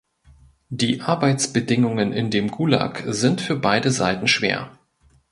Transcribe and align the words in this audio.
Die 0.71 0.99
Arbeitsbedingungen 1.01 2.11
in 2.11 2.31
dem 2.31 2.49
Gulag 2.49 3.03
sind 3.05 3.39
für 3.39 3.55
beide 3.55 3.91
Seiten 3.91 4.27
schwer. 4.27 4.71